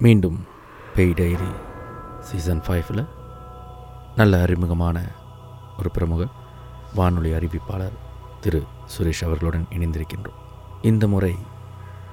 [0.00, 0.38] மீண்டும்
[0.94, 1.50] பேய் diary
[2.20, 3.00] season ஃபைவ்ல
[4.16, 4.96] நல்ல அறிமுகமான
[5.78, 6.22] ஒரு பிரமுக
[6.94, 7.96] வானொலி அறிவிப்பாளர்
[8.40, 8.60] திரு
[8.92, 10.38] சுரேஷ் அவர்களுடன் இணைந்திருக்கின்றோம்.
[10.82, 11.32] இந்த முறை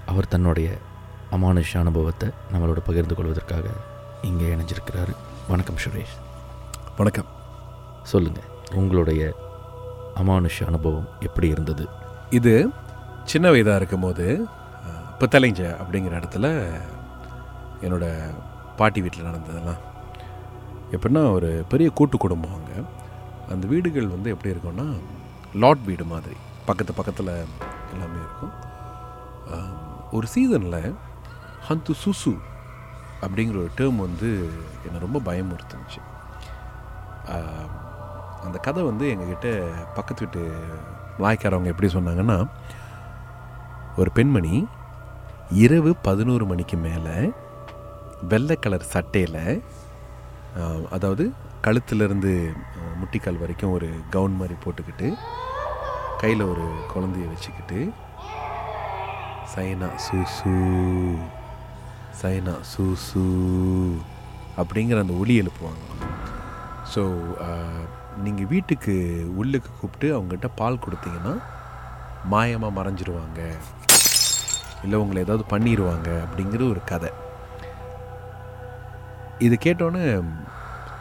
[0.05, 0.69] அவர் தன்னுடைய
[1.31, 3.65] அமானுஷ அனுபவத்தை நம்மளோட பகிர்ந்து கொள்வதற்காக
[4.21, 5.13] இங்கே இணைஞ்சிருக்கிறாரு.
[5.47, 6.15] வணக்கம் சுரேஷ்.
[6.97, 7.29] வணக்கம்.
[8.03, 9.21] சொல்லுங்கள் உங்களுடைய
[10.15, 11.85] அமானுஷ அனுபவம் எப்படி இருந்தது?
[12.29, 12.53] இது
[13.23, 14.25] சின்ன வயதாக இருக்கும்போது
[14.85, 16.47] அஹ், புத்தலைஞ்ச அப்படிங்கிற இடத்துல
[17.81, 18.33] என்னோடய
[18.79, 19.81] பாட்டி வீட்டில் நடந்ததெல்லாம்.
[20.95, 22.77] எப்படின்னா ஒரு பெரிய கூட்டு குடும்பம் அங்கே.
[23.53, 24.87] அந்த வீடுகள் வந்து எப்படி இருக்கும்னா
[25.63, 26.37] லாட் வீடு மாதிரி.
[26.69, 27.33] பக்கத்து பக்கத்தில்
[27.93, 28.53] எல்லாமே இருக்கும்.
[30.17, 30.93] ஒரு சீசனில்
[31.67, 32.33] ஹந்து சுசு
[33.25, 34.29] அப்படிங்கிற ஒரு டேர்ம் வந்து
[34.85, 36.01] என்னை ரொம்ப பயமுறுத்துனுச்சு.
[38.45, 39.47] அந்த கதை வந்து எங்ககிட்ட
[39.95, 40.41] பக்கத்து வீட்டு
[41.23, 42.37] நாய்க்காரவங்க எப்படி சொன்னாங்கன்னா
[43.97, 44.55] ஒரு பெண்மணி
[45.63, 47.15] இரவு பதினோரு மணிக்கு மேலே
[48.31, 49.41] வெள்ளை கலர் சட்டையில்
[50.95, 51.23] அதாவது
[51.65, 52.31] கழுத்துலேருந்து
[52.99, 55.07] முட்டிக்கால் வரைக்கும் ஒரு கவுன் மாதிரி போட்டுக்கிட்டு
[56.21, 57.79] கையில் ஒரு குழந்தைய வச்சுக்கிட்டு
[59.53, 60.53] சைனா சூசு
[62.21, 63.23] சைனா சூசு
[64.61, 65.83] அப்படிங்கிற அந்த ஒளி எழுப்புவாங்க.
[66.93, 67.01] ஸோ
[68.25, 68.95] நீங்கள் வீட்டுக்கு
[69.41, 71.35] உள்ளுக்கு கூப்பிட்டு அவங்ககிட்ட பால் கொடுத்தீங்கன்னா
[72.33, 73.41] மாயமாக மறைஞ்சிருவாங்க.
[74.85, 77.11] இல்லை உங்களை ஏதாவது பண்ணிடுவாங்க அப்படிங்கிற ஒரு கதை.
[79.45, 80.03] இது கேட்டோன்னே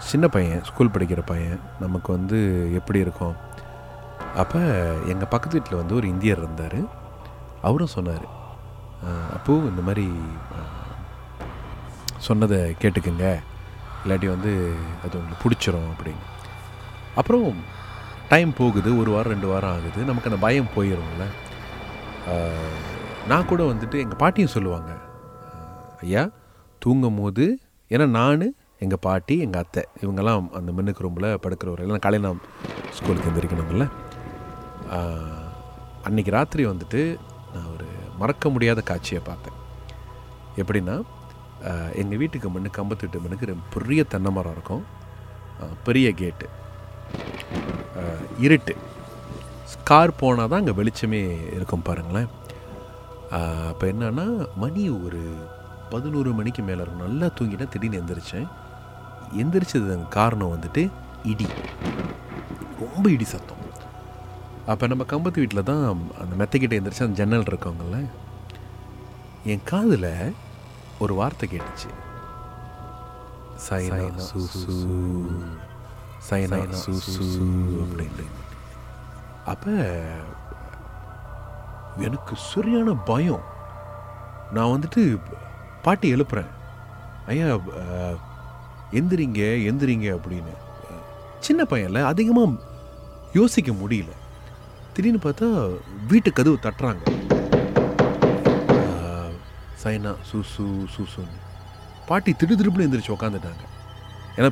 [0.09, 2.39] சின்ன பையன் ஸ்கூல் படிக்கிற பையன் நமக்கு வந்து
[2.79, 3.36] எப்படி இருக்கும்?
[4.42, 4.61] அப்போ
[5.13, 6.80] எங்கள் பக்கத்து வீட்டில் வந்து ஒரு இந்தியர் இருந்தார்.
[7.69, 8.27] அவரும் சொன்னார்.
[9.36, 10.07] அப்போ இந்த மாதிரி
[12.27, 13.27] சொன்னதை கேட்டுக்குங்க.
[14.02, 14.53] இல்லாட்டி வந்து
[15.05, 16.24] அது உங்களுக்கு பிடிச்சிரும் அப்படின்னு.
[17.20, 17.48] அப்புறம்
[18.33, 18.91] டைம் போகுது.
[19.01, 20.01] ஒரு வாரம் ரெண்டு வாரம் ஆகுது.
[20.11, 21.27] நமக்கு அந்த பயம் போயிடும்ல
[23.30, 24.91] நான் கூட வந்துட்டு எங்கள் பாட்டியும் சொல்லுவாங்க.
[26.05, 26.24] ஐயா
[26.83, 27.45] தூங்கும் போது
[27.95, 28.45] ஏன்னா நான்
[28.85, 32.41] எங்கள் பாட்டி எங்கள் அத்தை இவங்கெல்லாம் அந்த மின்னுக்கு ரூமில் படுக்கிறவர் எல்லாம் காலையில் நான்
[32.97, 33.86] ஸ்கூலுக்கு எந்திரிக்கணும்ல.
[34.97, 35.07] அன்றைக்கி
[36.07, 37.01] அன்னைக்கு ராத்திரி வந்துட்டு
[37.52, 37.86] நான் ஒரு
[38.20, 39.57] மறக்க முடியாத காட்சியை பார்த்தேன்.
[40.63, 40.97] எப்படின்னா
[42.02, 44.85] எங்கள் வீட்டுக்கு மண்ணு கம்பத்துட்டு மண்ணுக்கு ரெண்டு பெரிய தென்னை மரம் இருக்கும்.
[45.86, 46.47] பெரிய கேட்டு.
[48.47, 48.74] இருட்டு.
[49.91, 51.20] கார் போனால் தான் அங்கே வெளிச்சமே
[51.57, 52.29] இருக்கும் பாருங்களேன்.
[53.70, 54.27] அப்போ என்னன்னா
[54.63, 55.23] மணி ஒரு
[55.91, 57.05] பதினோரு மணிக்கு மேலே இருக்கும்.
[57.07, 58.48] நல்லா தூங்கிட்டேன் திடீர்னு எந்திரிச்சேன்.
[59.42, 60.83] எந்திரிச்சது காரணம் வந்துட்டு
[61.33, 61.47] இடி.
[62.80, 63.63] ரொம்ப இடி சத்தம்.
[64.73, 65.85] அப்போ நம்ம கம்பத்து வீட்டில் தான்
[66.23, 67.98] அந்த மெத்தைக்கிட்ட எந்திரிச்சு அந்த ஜன்னல் இருக்கவங்கள
[69.52, 70.11] என் காதில்
[71.05, 71.91] ஒரு வார்த்தை கேட்டுச்சு.
[73.67, 73.98] சைனா
[74.30, 74.63] சூசு.
[76.29, 77.27] சைனா சூசு
[77.83, 78.27] அப்படின்னு
[79.53, 79.74] அப்போ
[82.07, 83.45] எனக்கு சரியான பயம்.
[84.57, 85.03] நான் வந்துட்டு
[85.86, 86.52] பாட்டி எழுப்புறேன்.
[87.33, 87.47] ஐயா
[88.98, 90.55] எந்திரிங்க எந்திரிங்க அப்படின்னு.
[91.47, 92.74] சின்ன பையன்ல அதிகமாக
[93.39, 94.13] யோசிக்க முடியல.
[94.95, 95.48] திடீர்னு பார்த்தா
[96.11, 97.02] வீட்டு கதவு தட்டுறாங்க.
[99.83, 100.64] சைனா சூசு
[100.95, 101.39] சூசுன்னு.
[102.08, 103.64] பாட்டி திடுதிடுப்புல எந்திரிச்சு உக்காந்துட்டாங்க.
[104.39, 104.51] ஏன்னா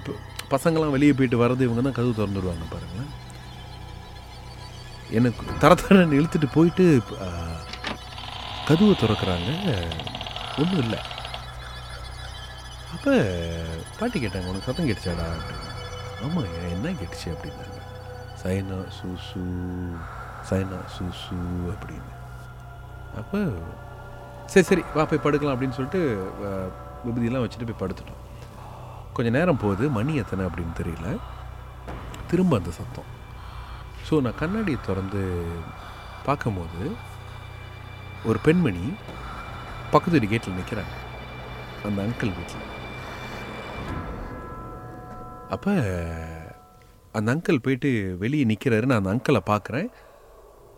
[0.55, 3.11] பசங்களாம் வெளியே போயிட்டு வர்றது இவங்க தான் கதவு திறந்துடுவாங்க பாருங்களேன்.
[5.19, 6.87] எனக்கு தர தரன்னு இழுத்துட்டு போயிட்டு
[8.69, 9.51] கதவை திறக்கிறாங்க.
[10.63, 11.01] ஒன்றும் இல்லை.
[12.95, 13.15] அப்போ
[13.99, 15.29] பாட்டி கேட்டாங்க உனக்கு சத்தம் கேட்டுச்சாடா?
[15.37, 15.73] அப்படின்னு
[16.25, 17.29] ஆமாம் என்ன கேட்டுச்சு?
[17.35, 17.81] அப்படின்னாங்க.
[18.43, 19.43] சைனா சூசு
[20.49, 21.39] சைனா சூசு
[21.75, 22.13] அப்படின்னு.
[23.21, 23.39] அப்போ
[24.53, 26.01] சரி சரி வா போய் படுக்கலாம் அப்படின்னு சொல்லிட்டு
[27.07, 28.23] விபதியெல்லாம் வச்சுட்டு போய் படுத்துட்டோம்.
[29.17, 31.09] கொஞ்சம் நேரம் போகுது மணி எத்தனை அப்படின்னு தெரியல.
[32.31, 33.11] திரும்ப அந்த சத்தம்.
[34.07, 35.23] ஸோ நான் கண்ணாடியை திறந்து
[36.29, 36.83] பார்க்கும்போது
[38.29, 38.85] ஒரு பெண்மணி
[39.95, 40.95] பக்கத்து வீட்டு கேட்டில் நிற்கிறாங்க
[41.89, 42.71] அந்த அங்கிள் வீட்டில்
[45.55, 45.73] அப்போ
[47.19, 47.91] அந்த அங்கிள் போயிட்டு
[48.23, 49.89] வெளியே நிற்கிறாரு நான் அந்த அங்கிளை பார்க்குறேன்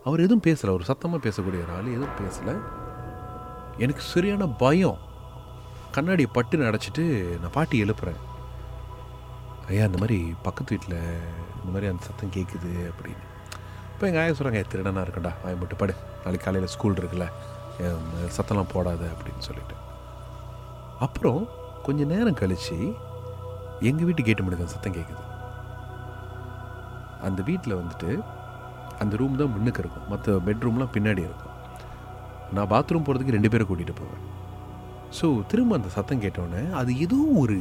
[0.07, 0.71] அவர் எதுவும் பேசலை.
[0.77, 2.55] ஒரு சத்தமாக பேசக்கூடிய ஒரு ஆள் எதுவும் பேசலை.
[3.83, 4.99] எனக்கு சரியான பயம்.
[5.95, 7.03] கண்ணாடியை பட்டு அடைச்சிட்டு
[7.41, 8.21] நான் பாட்டி எழுப்புறேன்.
[9.71, 10.99] ஐயா இந்த மாதிரி பக்கத்து வீட்டில்
[11.57, 13.25] இந்த மாதிரி அந்த சத்தம் கேட்குது அப்படின்னு.
[13.93, 15.93] இப்போ எங்கள் ஆயா சொல்கிறாங்க திருடனாக இருக்கண்டா ஆய் மட்டும் படு.
[16.23, 17.27] நாளைக்கு காலையில் ஸ்கூல் இருக்குல்ல.
[18.37, 19.75] சத்தம்லாம் போடாத அப்படின்னு சொல்லிட்டு.
[21.05, 21.41] அப்புறம்
[21.87, 22.77] கொஞ்ச நேரம் கழித்து
[23.89, 25.23] எங்கள் வீட்டு கேட்டு முடுக்க சத்தம் கேட்குது
[27.27, 28.09] அந்த வீட்டில் வந்துட்டு
[29.01, 30.07] அந்த ரூம் தான் முன்னுக்கு இருக்கும்.
[30.11, 31.53] மற்ற பெட்ரூம்லாம் பின்னாடி இருக்கும்.
[32.55, 34.23] நான் பாத்ரூம் போகிறதுக்கு ரெண்டு பேரை கூட்டிகிட்டு போவேன்.
[35.17, 37.57] ஸோ திரும்ப அந்த சத்தம் கேட்டோன்னே அது ஏதோ ஒரு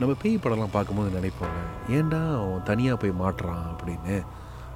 [0.00, 1.60] நம்ம பேய் படம்லாம் பார்க்கும்போது நினைப்போங்க
[1.96, 3.64] ஏன்டா அவன் தனியாக போய் மாட்டுறான்?
[3.72, 4.16] அப்படின்னு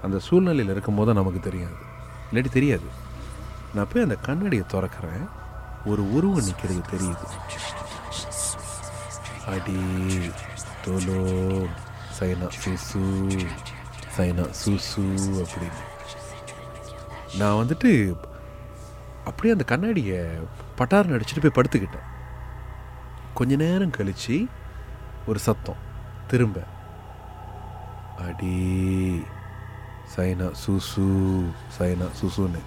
[0.07, 1.79] அந்த சூழ்நிலையில் இருக்கும்போது தான் நமக்கு தெரியாது.
[2.31, 2.89] இல்லாட்டி தெரியாது.
[3.75, 5.25] நான் போய் அந்த கண்ணாடியை திறக்கிறேன்.
[5.91, 7.27] ஒரு உருவம் நிற்கிறது தெரியுது.
[9.47, 9.79] அடி
[10.85, 11.23] nak
[12.19, 12.85] சைனா Saya
[14.17, 15.05] சைனா susu
[15.43, 15.81] அப்படின்னு
[17.39, 18.15] நான் வந்துட்டு
[19.25, 20.19] அப்படியே அந்த கண்ணாடியை
[20.79, 22.09] பட்டார் அடிச்சுட்டு போய் படுத்துக்கிட்டேன்
[23.35, 24.47] கொஞ்ச நேரம் கழிச்சு
[25.27, 25.83] ஒரு சத்தம்
[26.27, 26.65] திரும்ப
[28.17, 28.57] அடி
[30.17, 31.09] சைனா சுசு
[31.79, 32.63] சைனா சுசுன்னு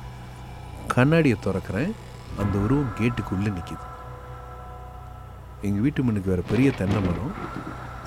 [0.96, 1.92] கண்ணாடியை திறக்கிறேன்
[2.38, 3.95] அந்த உருவம் கேட்டுக்குள்ளே நிற்கிது
[5.68, 7.34] எங்கள் வீட்டு முன்னுக்கு வர பெரிய தென்னை மரம்.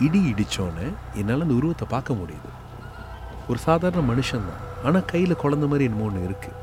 [0.07, 2.51] இடி இடித்தோன்னே என்னால் அந்த உருவத்தை பார்க்க முடியுது.
[3.49, 4.63] ஒரு சாதாரண மனுஷன்தான்.
[4.85, 6.57] ஆனால் கையில் குழந்த மாதிரி என்னமோ ஒன்று இருக்குது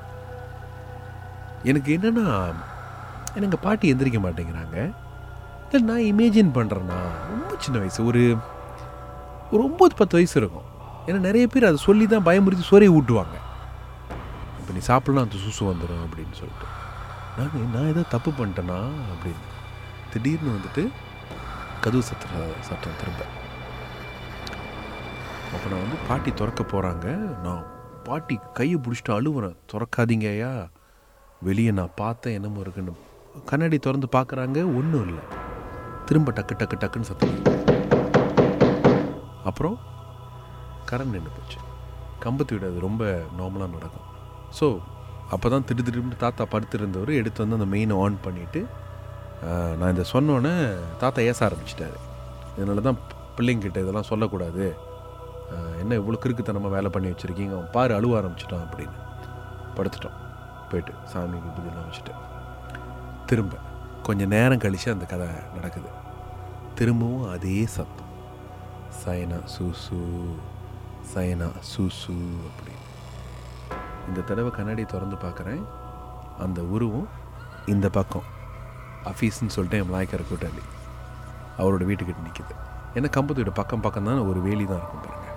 [1.69, 2.27] எனக்கு என்னென்னா
[3.35, 4.77] எனக்கு பாட்டி எந்திரிக்க மாட்டேங்கிறாங்க.
[5.71, 6.99] இல்லை நான் இமேஜின் பண்ணுறேன்னா
[7.29, 8.23] ரொம்ப சின்ன வயசு ஒரு
[9.51, 10.67] ஒரு ஒம்பது பத்து வயசு இருக்கும்.
[11.07, 13.35] ஏன்னா நிறைய பேர் அதை சொல்லி தான் பயமுறுத்தி சோறையை ஊட்டுவாங்க.
[14.59, 16.67] இப்போ நீ சாப்பிட்லாம் அந்த சுசு வந்துடும் அப்படின்னு சொல்லிட்டு.
[17.37, 18.79] நான் நான் ஏதோ தப்பு பண்ணிட்டேனா
[19.13, 19.45] அப்படின்னு.
[20.15, 20.83] திடீர்னு வந்துட்டு
[21.85, 23.21] கதவு சத்துற சத்தம் திரும்ப.
[25.53, 27.07] அப்போ நான் வந்து பாட்டி திறக்க போகிறாங்க
[27.45, 27.63] நான்
[28.05, 29.57] பாட்டி கையை பிடிச்சிட்டு அழுவுறேன்.
[29.71, 30.51] திறக்காதீங்கய்யா
[31.47, 32.93] வெளியே நான் பார்த்தேன் என்னமோ இருக்குன்னு.
[33.49, 34.59] கண்ணாடி திறந்து பார்க்குறாங்க.
[34.79, 35.23] ஒன்றும் இல்லை.
[36.09, 37.35] திரும்ப டக்கு டக்கு டக்குன்னு சத்தம்
[39.49, 39.77] அப்புறம்
[40.89, 41.59] கரண்ட் நின்று போச்சு.
[42.23, 43.03] கம்பத்து வீடு அது ரொம்ப
[43.39, 44.07] நார்மலாக நடக்கும்.
[44.59, 44.67] ஸோ
[45.35, 48.61] அப்போ தான் திடு திடுன்னு தாத்தா படுத்துருந்தவர் எடுத்து வந்து அந்த மெயினை ஆன் பண்ணிவிட்டு
[49.79, 50.53] நான் இதை சொன்னோன்னே
[51.01, 51.97] தாத்தா ஏச ஆரம்பிச்சிட்டாரு.
[52.57, 52.99] இதனால தான்
[53.37, 54.65] பிள்ளைங்கிட்ட இதெல்லாம் சொல்லக்கூடாது.
[55.81, 57.53] என்ன இவ்வளோ கிறுக்குத்தனமாக வேலை பண்ணி வச்சுருக்கீங்க?
[57.55, 58.97] அவன் பாரு அழுவ ஆரம்பிச்சிட்டான் அப்படின்னு
[59.77, 60.17] படுத்துட்டோம்.
[60.69, 62.13] போயிட்டு சாமிக்கு பூஜைலாம் வச்சுட்டு.
[63.29, 63.57] திரும்ப
[64.07, 65.91] கொஞ்சம் நேரம் கழித்து அந்த கதை நடக்குது.
[66.79, 68.11] திரும்பவும் அதே சத்தம்.
[69.01, 69.99] சைனா சூசு
[71.13, 72.15] சைனா சூசு
[72.47, 72.83] அப்படின்னு.
[74.07, 75.63] இந்த தடவை கண்ணாடி திறந்து பார்க்குறேன்.
[76.45, 77.09] அந்த உருவம்
[77.73, 78.27] இந்த பக்கம்.
[79.11, 80.63] அஃபீஸ்ன்னு சொல்லிட்டு என் மலாய்க்கார கூட்டாளி.
[81.61, 82.55] அவரோட வீட்டுக்கிட்ட நிற்கிது
[82.97, 85.29] ஏன்னா கம்பத்து பக்கம் பக்கம் தான் ஒரு வேலி தான் இருக்கும் பாருங்க.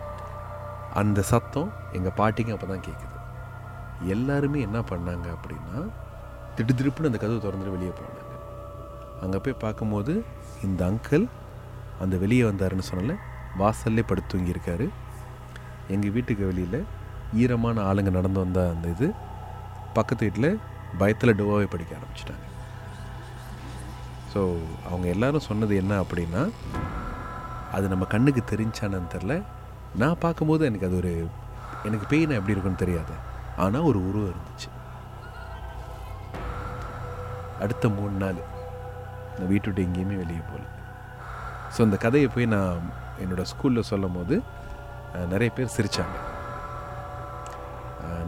[1.00, 3.16] அந்த சத்தம் எங்கள் பாட்டிக்கு அப்போ தான் கேட்குது
[4.14, 5.80] எல்லாருமே என்ன பண்ணாங்க அப்படின்னா
[6.56, 8.22] திடு திருப்புன்னு அந்த கதவு திறந்துட்டு வெளியே போனாங்க.
[9.24, 10.12] அங்கே போய் பார்க்கும்போது
[10.66, 11.26] இந்த அங்கிள்
[12.04, 13.14] அந்த வெளியே வந்தாருன்னு சொன்னல
[13.60, 14.86] வாசல்லே படுத்து தூங்கியிருக்காரு.
[15.94, 16.80] எங்கள் வீட்டுக்கு வெளியில்
[17.42, 19.08] ஈரமான ஆளுங்க நடந்து வந்த அந்த இது
[19.96, 20.50] பக்கத்து வீட்டில்
[21.00, 22.44] பயத்தில் டோவாவே படிக்க ஆரம்பிச்சிட்டாங்க.
[24.32, 24.40] ஸோ
[24.88, 26.42] அவங்க எல்லாரும் சொன்னது என்ன அப்படின்னா
[27.76, 29.34] அது நம்ம கண்ணுக்கு தெரிஞ்சானான்னு தெரில
[30.00, 31.12] நான் பார்க்கும்போது எனக்கு அது ஒரு
[31.88, 33.14] எனக்கு பெயின் எப்படி இருக்குன்னு தெரியாது.
[33.64, 34.68] ஆனால் ஒரு உருவம் இருந்துச்சு.
[37.64, 38.40] அடுத்த மூணு நாள்
[39.36, 40.64] நான் வீட்டு விட்டு எங்கேயுமே வெளியே போகல.
[41.74, 42.90] ஸோ அந்த கதையை போய் நான்
[43.22, 44.36] என்னோடய ஸ்கூலில் சொல்லும் போது
[45.32, 46.18] நிறைய பேர் சிரித்தாங்க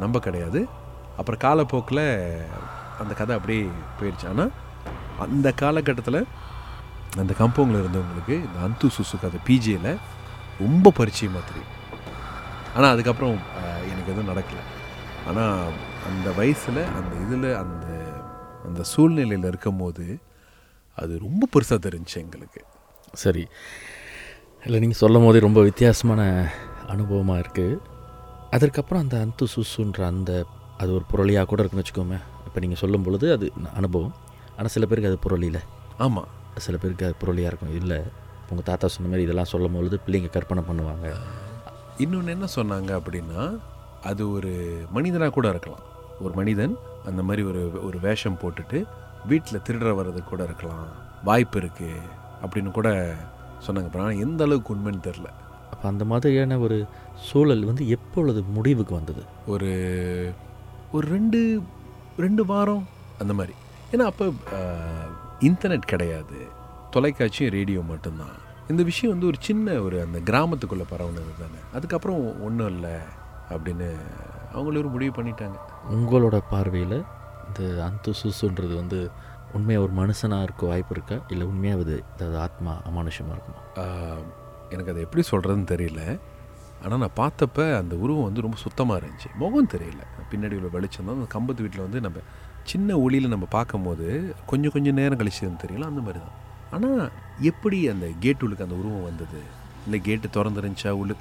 [0.03, 0.61] நம்ப கிடையாது.
[1.21, 2.05] அப்புறம் காலப்போக்கில்
[3.03, 3.63] அந்த கதை அப்படியே
[3.99, 4.53] போயிடுச்சு ஆனால்
[5.25, 6.21] அந்த காலகட்டத்தில்
[7.21, 9.93] அந்த கம்பவுண்டில் இருந்தவங்களுக்கு இந்த அந்து சுசு கதை பிஜியில்
[10.65, 11.73] ரொம்ப பரிச்சயமாக தெரியும்.
[12.77, 13.37] ஆனால் அதுக்கப்புறம்
[13.91, 14.65] எனக்கு எதுவும் நடக்கலை.
[15.29, 15.73] ஆனால்
[16.11, 17.87] அந்த வயசில் அந்த இதில் அந்த
[18.69, 20.05] அந்த சூழ்நிலையில் இருக்கும்போது
[21.01, 22.61] அது ரொம்ப பெருசாக தெரிஞ்சுச்சு எங்களுக்கு.
[23.25, 23.45] சரி.
[24.65, 26.23] இல்லை நீங்கள் சொல்லும் போதே ரொம்ப வித்தியாசமான
[26.95, 27.79] அனுபவமாக இருக்குது
[28.57, 30.33] அதற்கப்புறம் அந்த அந்து சுசுன்ற அந்த
[30.83, 32.19] அது ஒரு புரளியாக கூட இருக்குன்னு வச்சுக்கோமே.
[32.47, 33.47] இப்போ நீங்கள் சொல்லும் பொழுது அது
[33.81, 34.15] அனுபவம்.
[34.61, 35.59] ஆனால் சில பேருக்கு அது புரளியில்
[36.05, 36.27] ஆமாம்
[36.65, 37.75] சில பேருக்கு அது புரளியாக இருக்கும்.
[37.81, 37.99] இல்லை
[38.51, 41.07] உங்கள் தாத்தா சொன்ன மாதிரி இதெல்லாம் சொல்லும் பொழுது பிள்ளைங்க கற்பனை பண்ணுவாங்க.
[42.05, 43.43] இன்னொன்று என்ன சொன்னாங்க அப்படின்னா
[44.11, 44.51] அது ஒரு
[44.97, 45.85] மனிதனாக கூட இருக்கலாம்.
[46.25, 46.75] ஒரு மனிதன்
[47.11, 48.79] அந்த மாதிரி ஒரு ஒரு வேஷம் போட்டுட்டு
[49.31, 50.85] வீட்டில் திருடுற வர்றது கூட இருக்கலாம்.
[51.29, 52.03] வாய்ப்பு இருக்குது
[52.43, 52.91] அப்படின்னு கூட
[53.67, 53.89] சொன்னாங்க.
[53.89, 55.31] அப்புறம் ஆனால் எந்த அளவுக்கு உண்மைன்னு தெரில
[55.73, 56.79] அப்போ அந்த மாதிரியான ஒரு
[57.29, 59.25] சூழல் வந்து எப்பொழுது முடிவுக்கு வந்தது?
[59.55, 59.71] ஒரு
[60.93, 61.41] ஒரு ரெண்டு
[62.27, 62.87] ரெண்டு வாரம்
[63.25, 63.57] அந்த மாதிரி.
[63.93, 64.27] ஏன்னா அப்போ
[65.49, 66.39] இன்டர்நெட் கிடையாது.
[66.95, 68.37] தொலைக்காட்சியும் ரேடியோ மட்டும்தான்.
[68.71, 71.61] இந்த விஷயம் வந்து ஒரு சின்ன ஒரு அந்த கிராமத்துக்குள்ளே பரவுனது தானே.
[71.77, 72.95] அதுக்கப்புறம் ஒன்றும் இல்லை
[73.55, 73.89] அப்படின்னு
[74.55, 75.59] அவங்களே ஒரு முடிவு பண்ணிட்டாங்க.
[75.97, 76.97] உங்களோட பார்வையில்
[77.49, 78.99] இந்த அந்து சுசுன்றது வந்து
[79.59, 81.17] உண்மையாக ஒரு மனுஷனாக இருக்க வாய்ப்பு இருக்கா?
[81.33, 83.63] இல்லை உண்மையாக அது அதாவது ஆத்மா அமானுஷமாக இருக்குமா?
[84.75, 86.03] எனக்கு அதை எப்படி சொல்கிறதுன்னு தெரியல.
[86.85, 89.31] ஆனால் நான் பார்த்தப்ப அந்த உருவம் வந்து ரொம்ப சுத்தமாக இருந்துச்சு.
[89.43, 90.03] முகம் தெரியல.
[90.31, 91.19] பின்னாடி உள்ள வெளிச்சம் தான்.
[91.19, 92.21] அந்த கம்பத்து வீட்டில் வந்து நம்ம
[92.71, 94.07] சின்ன ஒளியில் நம்ம பார்க்கும்போது
[94.51, 96.39] கொஞ்சம் கொஞ்சம் நேரம் கழிச்சு தெரியல அந்த மாதிரி தான்.
[96.77, 97.03] ஆனால்
[97.51, 99.41] எப்படி அந்த கேட் உள்ளுக்கு அந்த உருவம் வந்தது?
[99.85, 101.15] இல்லை கேட்டு திறந்துருந்துச்சா உள்ளு?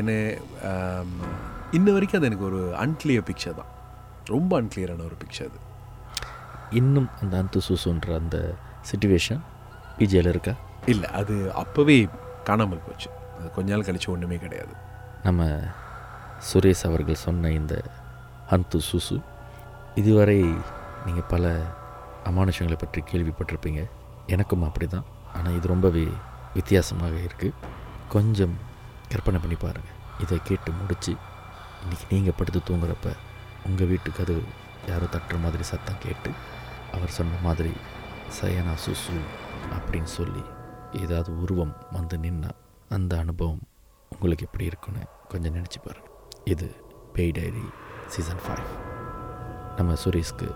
[0.00, 0.12] என்ன
[1.76, 3.70] இன்ன வரைக்கும் அது எனக்கு ஒரு அன்கிளியர் பிக்சர் தான்.
[4.34, 5.58] ரொம்ப அன்கிளியரான ஒரு பிக்சர் அது.
[6.80, 8.38] இன்னும் அந்த அந்து சூசுன்ற அந்த
[8.90, 9.42] சுச்சுவேஷன்
[9.98, 10.54] பிஜேல இருக்கா?
[10.92, 11.96] இல்லை அது அப்போவே
[12.48, 13.08] காணாமல் போச்சு.
[13.36, 14.74] அது கொஞ்ச நாள் கழிச்சு ஒன்றுமே கிடையாது.
[15.26, 15.48] நம்ம
[16.48, 17.74] சுரேஷ் அவர்கள் சொன்ன இந்த
[18.56, 19.16] அந்து சுசு
[20.00, 20.40] இதுவரை
[21.06, 21.46] நீங்கள் பல
[22.24, 23.80] அமானுஷங்களை பற்றி கேள்விப்பட்டிருப்பீங்க.
[24.26, 26.04] எனக்கும் அப்படி தான் ஆனால் இது ரொம்பவே
[26.54, 27.58] வித்தியாசமாக இருக்குது
[28.08, 28.54] கொஞ்சம்
[29.12, 31.12] கற்பனை பண்ணி பாருங்கள் இதை கேட்டு முடித்து
[31.82, 33.08] இன்றைக்கி நீங்கள் படுத்து தூங்குறப்ப
[33.64, 34.36] உங்கள் வீட்டுக்கு அது
[34.88, 36.30] யாரோ தட்டுற மாதிரி சத்தம் கேட்டு
[36.92, 37.72] அவர் சொன்ன மாதிரி
[38.36, 39.16] சயனா சுசு
[39.70, 40.42] அப்படின்னு சொல்லி
[41.02, 42.50] ஏதாவது உருவம் வந்து நின்னா
[42.90, 43.62] அந்த அனுபவம்
[44.12, 46.68] உங்களுக்கு எப்படி இருக்குன்னு கொஞ்சம் நினச்சி பாருங்கள் இது
[47.14, 47.64] பேய் டைரி
[48.08, 48.66] சீசன் ஃபைவ்
[49.76, 50.48] நம்ம சுரேஷ்க்கு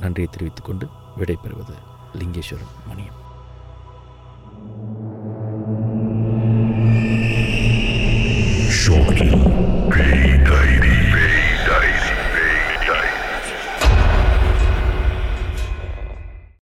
[0.00, 1.76] நன்றியை தெரிவித்துக்கொண்டு விடைபெறுவது
[2.18, 3.18] லிங்கேஸ்வரன் மணியம்